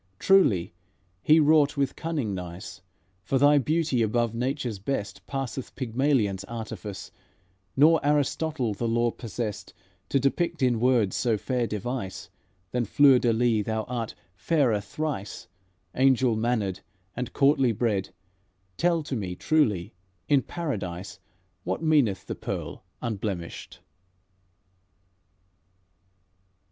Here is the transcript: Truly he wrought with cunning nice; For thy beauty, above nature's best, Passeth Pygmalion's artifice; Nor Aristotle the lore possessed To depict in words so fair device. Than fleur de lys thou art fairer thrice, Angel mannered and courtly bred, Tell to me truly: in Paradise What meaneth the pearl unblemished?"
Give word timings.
Truly 0.17 0.73
he 1.21 1.39
wrought 1.39 1.77
with 1.77 1.95
cunning 1.95 2.33
nice; 2.33 2.81
For 3.23 3.37
thy 3.37 3.59
beauty, 3.59 4.01
above 4.01 4.33
nature's 4.33 4.79
best, 4.79 5.23
Passeth 5.27 5.75
Pygmalion's 5.75 6.43
artifice; 6.45 7.11
Nor 7.77 8.03
Aristotle 8.03 8.73
the 8.73 8.87
lore 8.87 9.11
possessed 9.11 9.75
To 10.09 10.19
depict 10.19 10.63
in 10.63 10.79
words 10.79 11.15
so 11.15 11.37
fair 11.37 11.67
device. 11.67 12.31
Than 12.71 12.85
fleur 12.85 13.19
de 13.19 13.31
lys 13.31 13.65
thou 13.65 13.83
art 13.83 14.15
fairer 14.33 14.81
thrice, 14.81 15.47
Angel 15.93 16.35
mannered 16.35 16.79
and 17.15 17.31
courtly 17.31 17.71
bred, 17.71 18.09
Tell 18.77 19.03
to 19.03 19.15
me 19.15 19.35
truly: 19.35 19.93
in 20.27 20.41
Paradise 20.41 21.19
What 21.63 21.83
meaneth 21.83 22.25
the 22.25 22.33
pearl 22.33 22.83
unblemished?" 23.03 23.81